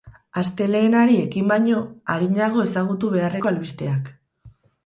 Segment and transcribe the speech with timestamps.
[0.41, 1.83] Astelehenari ekin baino
[2.15, 4.11] arinago ezagutu beharreko albisteak.